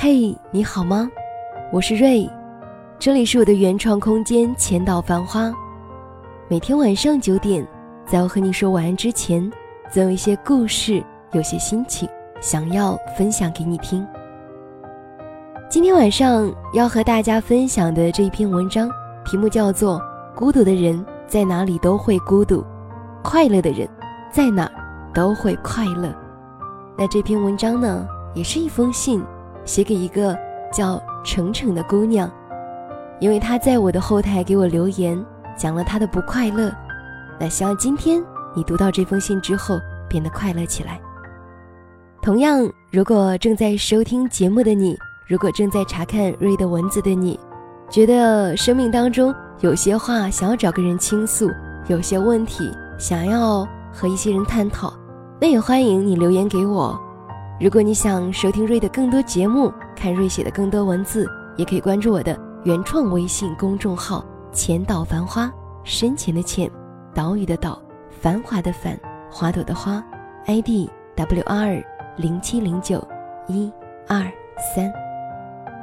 [0.00, 1.10] 嘿，你好吗？
[1.72, 2.30] 我是瑞，
[3.00, 5.52] 这里是我的原创空间千岛繁花。
[6.46, 7.66] 每天晚上九点，
[8.06, 9.50] 在我和你说晚安之前，
[9.90, 11.02] 总有一些故事，
[11.32, 12.08] 有些心情，
[12.40, 14.06] 想要分享给你听。
[15.68, 18.88] 今天晚上要和大家分享的这一篇文章，
[19.24, 19.98] 题目叫做
[20.36, 22.64] 《孤独的人在哪里都会孤独，
[23.20, 23.88] 快乐的人
[24.30, 24.70] 在哪
[25.12, 26.06] 都会快乐》。
[26.96, 29.20] 那这篇文章呢，也是一封信，
[29.68, 30.34] 写给一个
[30.72, 32.28] 叫程程的姑娘，
[33.20, 35.22] 因为她在我的后台给我留言，
[35.58, 36.72] 讲了她的不快乐。
[37.38, 40.98] 那希望今天你读到这封信之后，变得快乐起来。
[42.22, 44.96] 同样，如果正在收听节目的你，
[45.26, 47.38] 如果正在查看瑞的文字的你，
[47.90, 51.50] 觉得生命当中有些话想要找个人倾诉，
[51.88, 54.94] 有些问题想要和一些人探讨。
[55.38, 56.98] 那也欢迎你留言给我。
[57.60, 66.70] 如果你想收听瑞的更多节目，看瑞写的更多文字，也可以关注我的原创微信公众号“浅岛繁花”，深浅的浅，
[67.12, 67.82] 岛屿的岛，
[68.20, 68.96] 繁华的繁，
[69.28, 70.00] 花朵的花
[70.46, 71.84] ，ID W R
[72.16, 73.04] 零七零九
[73.48, 73.72] 一
[74.06, 74.22] 二
[74.72, 74.88] 三。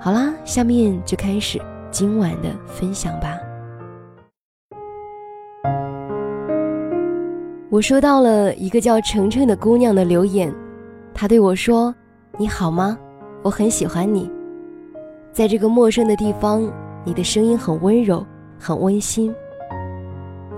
[0.00, 3.36] 好啦，下面就开始今晚的分享吧。
[7.68, 10.54] 我收到了一个叫程程的姑娘的留言，
[11.18, 11.94] 他对我说
[12.36, 12.98] ：“你好吗？
[13.42, 14.30] 我很喜欢你。
[15.32, 16.70] 在这个陌生的地方，
[17.06, 18.22] 你的声音很温柔，
[18.58, 19.34] 很温馨。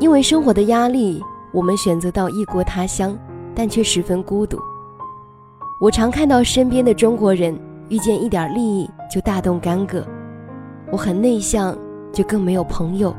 [0.00, 3.16] 因为生活的压力，我们选择到异国他乡，
[3.54, 4.58] 但却十分孤独。
[5.80, 7.56] 我常看到身边的中国人
[7.88, 10.04] 遇见一点利益就大动干戈，
[10.90, 11.78] 我很内向，
[12.12, 13.14] 就更没有朋友。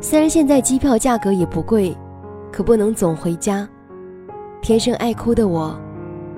[0.00, 1.92] 虽然现在机票价格也不贵。”
[2.52, 3.68] 可不能总回家。
[4.62, 5.78] 天生爱哭的我，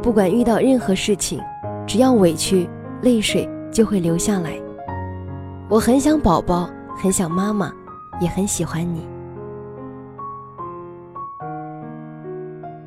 [0.02, 1.40] 不管遇到任何事情，
[1.86, 2.68] 只要委屈，
[3.02, 4.52] 泪水就会流下来。
[5.68, 7.72] 我很想宝宝，很想妈妈，
[8.20, 9.06] 也很喜欢你。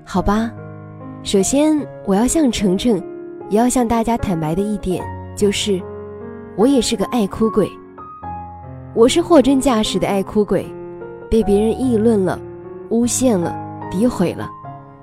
[0.05, 0.51] 好吧，
[1.23, 3.01] 首先我要向程程，
[3.49, 5.03] 也要向大家坦白的一点
[5.35, 5.81] 就是，
[6.55, 7.69] 我也是个爱哭鬼。
[8.93, 10.66] 我是货真价实的爱哭鬼，
[11.29, 12.39] 被别人议论了。
[12.89, 13.55] 诬陷了，
[13.89, 14.49] 诋毁了，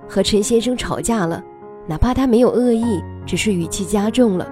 [0.06, 1.42] 和陈先生吵架了，
[1.88, 4.46] 哪怕他没有恶意，只是语气加重了，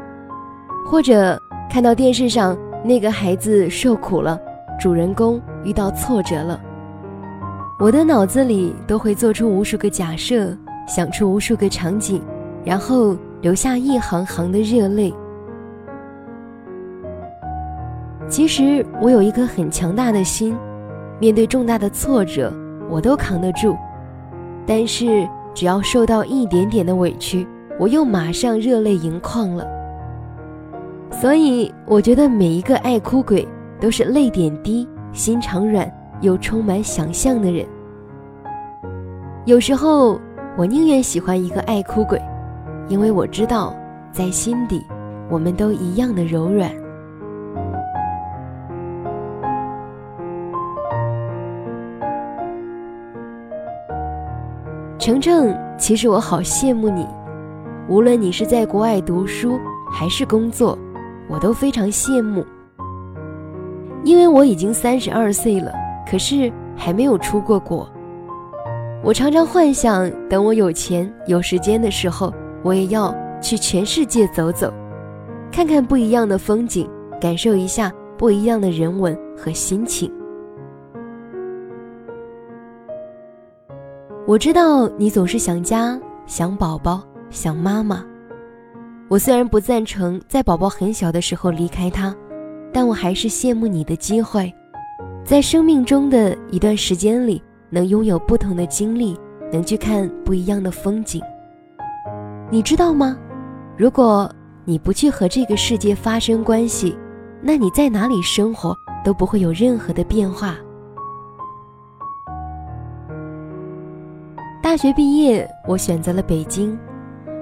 [0.86, 1.38] 或者
[1.70, 4.40] 看到电视上那个孩子受苦了，
[4.80, 6.58] 主人公遇到挫折了，
[7.78, 10.56] 我的脑子里都会做出无数个假设，
[10.88, 12.22] 想出无数个场景，
[12.64, 15.12] 然后流下一行行的热泪。
[18.28, 20.56] 其实我有一颗很强大的心，
[21.20, 22.52] 面对重大的挫折。
[22.88, 23.76] 我都扛得住，
[24.64, 27.48] 但是只要受到一点点的委屈，
[27.80, 29.66] 我又马上热泪盈眶了。
[31.10, 33.48] 所以我觉得每一个爱哭鬼
[33.80, 35.90] 都是泪点低、心肠软
[36.20, 37.64] 又充满想象的人。
[39.46, 40.20] 有时候
[40.58, 42.20] 我宁愿喜欢一个爱哭鬼，
[42.86, 43.74] 因为我知道
[44.12, 44.84] 在心底
[45.30, 46.70] 我们都一样的柔软。
[55.06, 57.06] 程程，其实我好羡慕你。
[57.88, 59.56] 无论你是在国外读书
[59.88, 60.76] 还是工作，
[61.28, 62.44] 我都非常羡慕。
[64.02, 65.72] 因为我已经三十二岁了，
[66.10, 67.88] 可是还没有出过国。
[69.04, 72.34] 我常常幻想，等我有钱有时间的时候，
[72.64, 74.74] 我也要去全世界走走，
[75.52, 76.84] 看看不一样的风景，
[77.20, 80.10] 感受一下不一样的人文和心情。
[84.26, 87.00] 我知道你总是想家、想宝宝、
[87.30, 88.04] 想妈妈。
[89.06, 92.12] 我虽然不赞成在宝宝很小的时候离开他，
[92.72, 94.52] 但我还是羡慕你的机会，
[95.24, 99.16] 在生命中的一段时间里，能拥有不同的经历，
[99.52, 101.22] 能去看不一样的风景。
[102.50, 103.16] 你知道吗？
[103.76, 104.28] 如果
[104.64, 106.98] 你不去和这个世界发生关系，
[107.40, 108.74] 那你在哪里生活
[109.04, 110.56] 都不会有任何的变化。
[114.76, 116.78] 大学毕业，我选择了北京。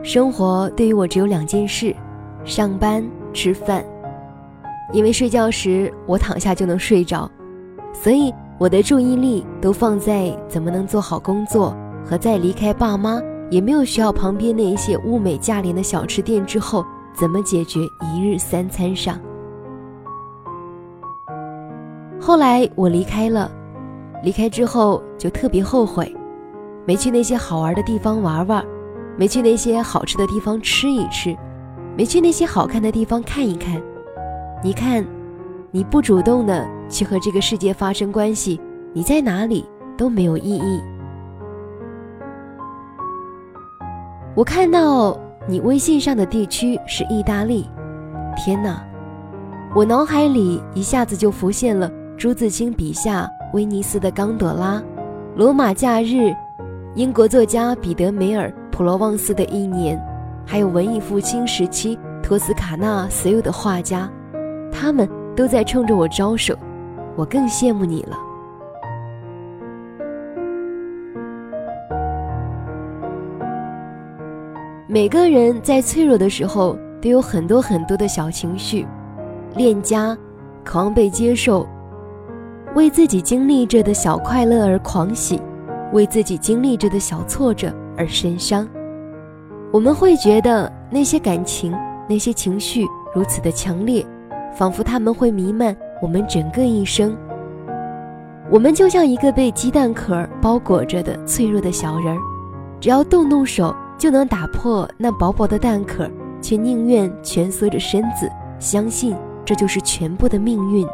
[0.05, 1.93] 生活对于我只有两件事：
[2.45, 3.85] 上班、吃饭。
[4.93, 7.29] 因为睡觉时我躺下就能睡着，
[7.93, 13.21] 所以我的注意力都放在怎么能做好工作和在离开爸妈，
[13.51, 17.81] 也没有学校旁边那一些物美价廉的小吃店之后，怎么解决
[18.15, 19.19] 一日三餐上。
[22.21, 23.51] 后来我离开了，
[24.23, 26.15] 离开之后就特别后悔。
[26.87, 28.65] 没去那些好玩的地方玩玩，
[29.17, 31.37] 没去那些好吃的地方吃一吃，
[31.97, 33.81] 没去那些好看的地方看一看。
[34.63, 35.05] 你看，
[35.71, 38.61] 你不主动的去和这个世界发生关系，
[38.93, 39.65] 你在哪里
[39.97, 40.81] 都没有意义。
[44.35, 45.17] 我看到
[45.47, 47.69] 你微信上的地区是意大利，
[48.37, 48.83] 天哪！
[49.75, 54.83] 我脑海里一下子就浮现了朱自清笔下威尼斯的冈朵拉，
[55.37, 56.35] 罗马假日，
[56.95, 60.01] 英国作家彼得梅尔普罗旺斯的一年，
[60.47, 64.09] 还有文艺复兴时期托斯卡纳所有的画家，
[64.71, 66.57] 他们都在冲着我招手，
[67.17, 68.17] 我更羡慕你了。
[74.87, 78.87] 每个人在脆弱的时候都有很多很多的小情绪，
[79.57, 80.17] 恋家，
[80.63, 81.67] 渴望被接受，
[82.77, 85.43] 为自己经历着的小快乐而狂喜，
[85.95, 88.69] 为自己经历着的小挫折而神伤。
[89.73, 91.75] 我们会觉得那些感情、
[92.07, 94.07] 那些情绪如此的强烈，
[94.55, 97.17] 仿佛他们会弥漫我们整个一生。
[98.51, 102.21] 我们就像一个被鸡蛋壳包裹着的脆弱的小人儿，
[102.79, 103.75] 只要动动手。
[103.97, 106.11] 就能打破那薄薄的蛋壳，
[106.43, 109.15] 却宁愿蜷缩着身子，相信
[109.45, 110.85] 这就是全部的命运。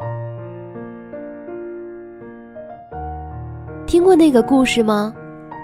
[4.00, 5.14] 听过那个故事吗？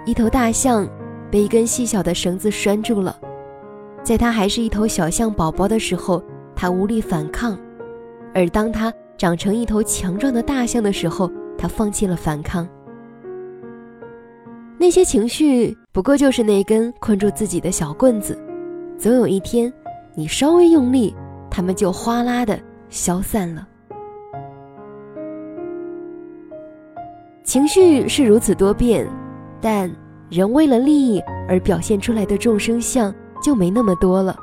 [0.05, 0.87] 一头大象
[1.31, 3.19] 被一根细小的绳子拴住了，
[4.03, 6.23] 在它还是一头小象宝宝的时候，
[6.55, 7.56] 它无力反抗；
[8.35, 12.69] 而当它长成一头强壮的大象的时候，它放弃了反抗。
[14.77, 18.39] 那些情绪不过就是那根困住自己的小棍子，
[18.99, 19.73] 总有一天，
[20.15, 21.17] 你稍微用力，
[21.50, 22.61] 它们就哗啦的
[22.91, 23.67] 消散了。
[27.46, 29.06] 情绪是如此多变，
[29.60, 29.88] 但
[30.28, 34.34] 人为了利益而表现出来的众生相就没那么多了。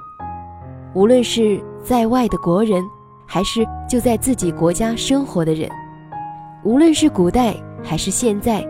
[0.93, 2.81] 无论是在外的国人，
[3.27, 5.69] 还是就在自己国家生活的人，
[6.63, 7.53] 无论是古代
[7.83, 8.65] 还是现在。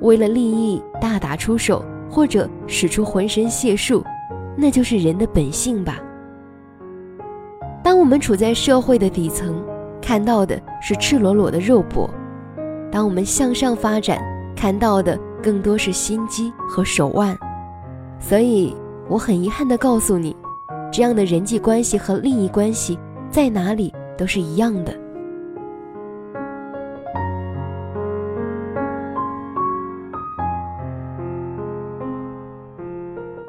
[0.00, 4.02] 为了利益大打出手，或者使出浑身解数，
[4.56, 6.00] 那就是人的本性吧。
[7.84, 9.62] 当我们处在社会的底层，
[10.02, 12.10] 看到的是赤裸裸的肉搏；
[12.90, 14.20] 当我们向上发展，
[14.56, 17.36] 看到的更多是心机和手腕。
[18.18, 18.76] 所以，
[19.08, 20.36] 我很遗憾地告诉你，
[20.92, 22.98] 这样的人际关系和利益关系，
[23.30, 24.92] 在哪里都是一样的。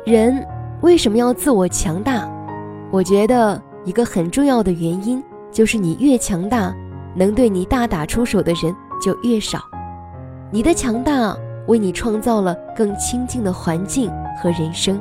[0.05, 0.45] 人
[0.81, 2.29] 为什么要自我强大？
[2.91, 6.73] 我觉得一个很重要的原因就是你越强大，
[7.15, 9.59] 能对你大打出手的人就越少。
[10.51, 11.35] 你的强大
[11.67, 14.11] 为你创造了更清静的环境
[14.41, 14.99] 和人生。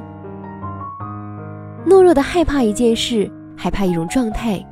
[1.86, 4.64] 懦弱的害怕一件事，害怕一种状态，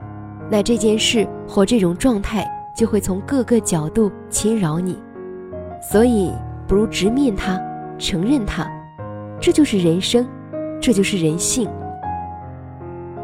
[0.50, 4.98] 那这件事或这种状态就会从各个角度侵扰你。
[5.80, 6.32] 所以，
[6.66, 7.60] 不如直面它，
[7.98, 8.70] 承认它。
[9.40, 10.26] 这就是人生，
[10.80, 11.68] 这就是人性。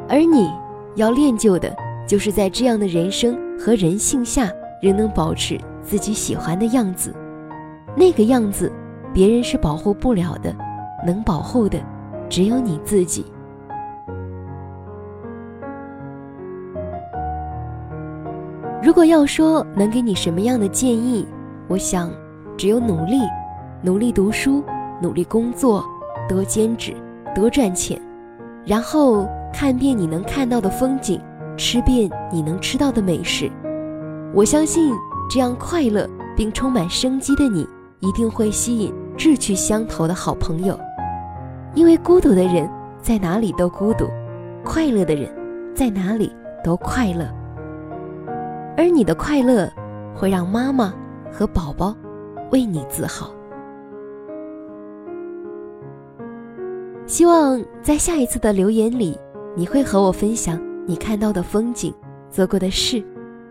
[0.09, 0.51] 而你
[0.97, 1.75] 要练就的，
[2.07, 4.51] 就是在这样的人生和人性下，
[4.81, 7.15] 仍能保持自己喜欢的样子。
[7.97, 8.73] 那个样子，
[9.13, 10.55] 别人是保护不了的，
[11.07, 11.79] 能保护的，
[12.29, 13.25] 只有你自己。
[18.83, 21.27] 如果要说能给你什么样的建议，
[21.69, 22.11] 我想，
[22.57, 23.21] 只有努力，
[23.83, 24.63] 努力读书，
[25.01, 25.85] 努力工作。
[26.27, 26.95] 多兼职，
[27.35, 28.01] 多赚钱，
[28.65, 31.21] 然后看遍你能看到的风景，
[31.55, 33.51] 吃遍你能吃到的美食。
[34.35, 34.93] 我相信，
[35.31, 37.65] 这样快乐并充满生机的你，
[38.01, 40.77] 一定会吸引志趣相投的好朋友。
[41.73, 42.69] 因为孤独的人
[43.01, 44.09] 在哪里都孤独，
[44.65, 45.33] 快乐的人
[45.73, 47.33] 在哪里都快乐。
[48.77, 49.71] 而你的快乐，
[50.17, 50.93] 会让妈妈
[51.31, 51.95] 和宝宝
[52.51, 53.33] 为你自豪。
[57.07, 59.17] 希望在下一次的留言里，
[59.55, 61.95] 你会和我分享你看到的风景、
[62.31, 63.01] 做过的事，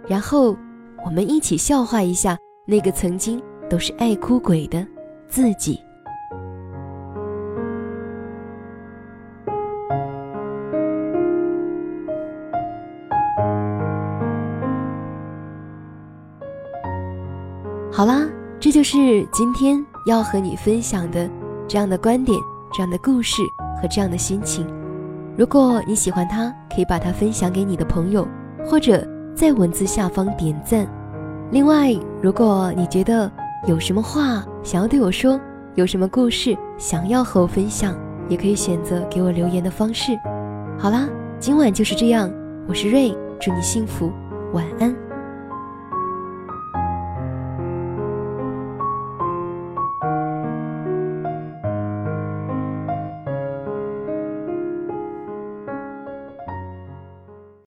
[0.07, 0.57] 然后
[1.05, 4.85] 我们一起笑话一下那个曾经都是爱哭鬼的
[5.27, 5.79] 自己。
[17.91, 18.27] 好啦，
[18.59, 21.29] 这就是今天要和你分享的
[21.67, 22.37] 这样的观点。
[22.75, 23.43] 这样的故事
[23.79, 24.65] 和这样的心情，
[25.37, 28.27] 如果你喜欢它，可以把它分享给你的朋友，
[28.65, 30.87] 或者在文字下方点赞。
[31.51, 33.31] 另外，如果你觉得
[33.67, 35.39] 有什么话想要对我说，
[35.75, 37.95] 有什么故事想要和我分享，
[38.29, 40.17] 也可以选择给我留言的方式。
[40.77, 41.07] 好啦。
[41.39, 42.31] 今晚就是这样，
[42.69, 44.09] 我是瑞，祝你幸福，
[44.53, 45.02] 晚安。